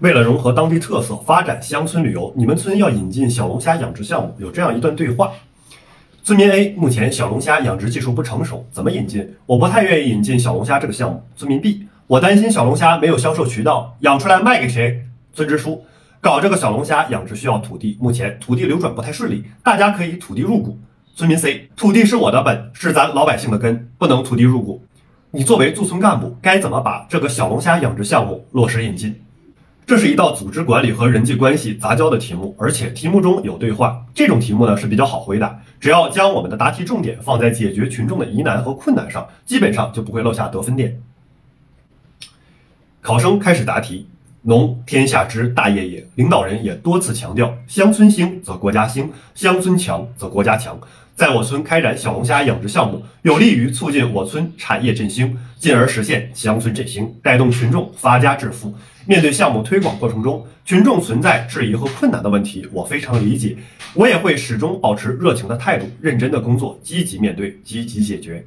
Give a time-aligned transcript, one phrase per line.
[0.00, 4.34] 为了融合当地特色，发展乡村旅游，你们村要引进小龙虾养殖项目。
[4.36, 5.32] 有这样一段对话：
[6.22, 9.34] 村民 A 目前小龙虾养殖技术不成熟，怎么引进？
[9.46, 11.22] 我不太愿意引进小龙虾这个项目。
[11.34, 15.02] 村民 B 我担心小龙虾没有销售渠道，养出来卖给谁？
[15.32, 15.82] 村支书
[16.20, 20.78] 搞这个小龙虾养殖需要土地，目前土地流转不太顺利，大家可以土地入股。
[21.14, 24.84] 村民 C 土地是我的本，是咱老百姓的根，不能土地入股。
[25.30, 29.18] 你作为驻村干部，该怎么把这个小龙虾养殖项目落实引进？
[29.86, 34.04] 这是一道组织管理和人际关系杂交的题目，而且题目中有对话。
[34.12, 41.00] 这种题目呢是比较好回答，只要将我们的答题重点放在解决群众的疑难和困难上，基本上就不会落下得分点。
[43.00, 44.08] 考生开始答题：
[44.42, 50.76] 农天下之大业也，领导人也多次强调，乡村兴则国家兴，乡村强则国家强。
[51.16, 58.74] 在我村开展小龙虾养殖项目，有利于促进我村产业振兴，进而实现乡村振兴，带动群众发家致富。
[59.06, 63.56] 面对项目推广过程中群众存在质疑和困难的问题，我非常理解，
[63.94, 68.44] 我也会始终保持热情的态度，认真的工作，积极面对，积极解决。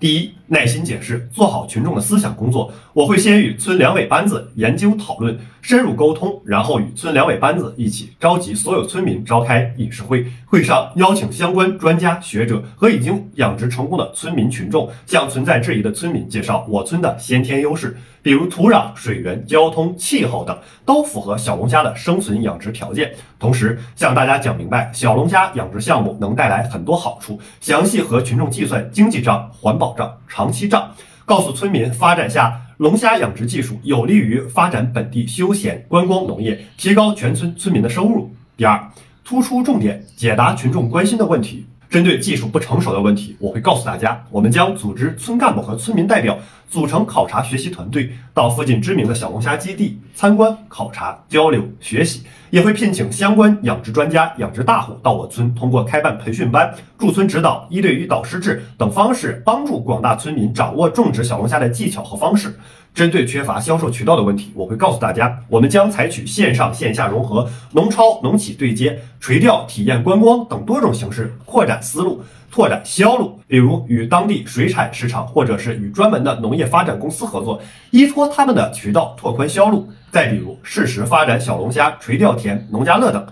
[0.00, 2.72] 第一，耐心解释，做好群众的思想工作。
[2.92, 10.24] 我会先与村两委班子研究讨论，深入沟通，然后与村两委班子一起召集所有村民召开议事会。
[10.46, 17.96] 会上邀请相关专家学者和已经养殖成功的村民群众，向存在质疑的村民介绍我村的先天优势，
[18.28, 23.10] 比如土壤、水源、交通、气候等都符合小龙虾的生存养殖条件。
[23.38, 29.94] 同时向大家讲明白，小龙虾养殖项目能带来很多好处，详细和群众计算经济账、环保。
[29.96, 30.92] 账长期账，
[31.24, 38.30] 告诉村民发展下龙虾养殖技术有利于发展本地休闲观光农业，提高全村村民的收入。
[38.58, 38.78] 第二，
[39.24, 41.64] 突出重点，解答群众关心的问题。
[41.90, 62.54] 针对技术不成熟的问题，我会告诉大家，我们将组织村干部和村民代表组成考察学习团队，到附近知名的小龙虾基地参观、考察、交流、学习，也会聘请相关养殖专家、养殖大户到我村，通过开办培训班、驻村指导、一对一导师制等方式，帮助广大村民掌握种植小龙虾的技巧和方式。
[62.98, 72.20] 针对缺乏销售渠道的问题，我会告诉大家，我们将采取线上线下融合、农超农企对接、垂钓体验观光等多种形式，扩展思路，
[72.50, 73.38] 拓展销路。
[73.46, 79.88] 比如与当地水产市场，或者是与专门的农业发展公司合作，依托他们的渠道拓宽销路。
[80.10, 83.24] 再比如适时发展小龙虾垂钓田、农家乐等，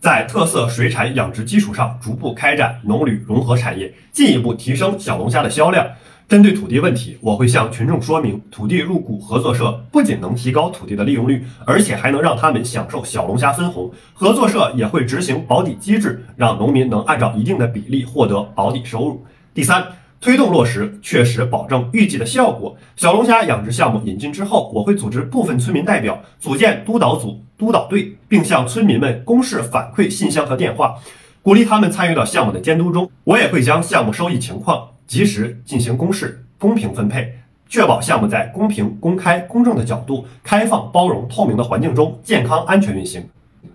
[0.00, 5.86] 在特色水产养殖基础上，逐步开展农旅融合产业，进一步提升小龙虾的销量。
[6.26, 13.90] 针对土地问题，我会向群众说明，土地入股合作社不仅能提高土地的利用率，而且还能让他们享受小龙虾分红。
[14.14, 19.22] 合作社也会执行保底机制，让农民能按照一定的比例获得保底收入。
[19.52, 19.86] 第三，
[20.18, 22.74] 推动落实，确实保证预计的效果。
[22.96, 30.96] 小龙虾养殖项目引进之后，我会组织部分村民代表组建督导组、督导队，并向村民们公示反馈信箱和电话，
[31.44, 33.10] 鼓励他们参与到项目的监督中。
[33.24, 34.88] 我也会将项目收益情况。
[35.06, 37.34] 及时进行公示，公平分配，
[37.68, 43.22] 确保项目在公平、公开、公正的角度、开放、包容、透明的环境中健康安全运行。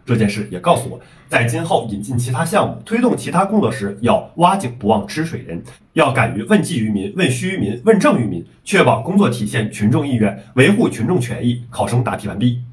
[0.03, 5.62] 这件事也告诉我，在今后引进其他项目、推动其他工作时，要挖井不忘吃水人，
[5.94, 11.62] 要敢于问计于民、问需于民、问政于民，确保工作体现群众意愿，维护群众权益。
[11.69, 12.63] 考生答题完毕。